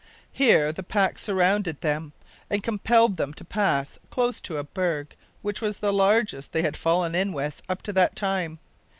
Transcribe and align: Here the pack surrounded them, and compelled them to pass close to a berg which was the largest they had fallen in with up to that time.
Here 0.31 0.71
the 0.71 0.81
pack 0.81 1.19
surrounded 1.19 1.79
them, 1.81 2.13
and 2.49 2.63
compelled 2.63 3.17
them 3.17 3.35
to 3.35 3.45
pass 3.45 3.99
close 4.09 4.41
to 4.41 4.57
a 4.57 4.63
berg 4.63 5.15
which 5.43 5.61
was 5.61 5.77
the 5.77 5.93
largest 5.93 6.53
they 6.53 6.63
had 6.63 6.75
fallen 6.75 7.13
in 7.13 7.33
with 7.33 7.61
up 7.69 7.83
to 7.83 7.93
that 7.93 8.15
time. 8.15 8.57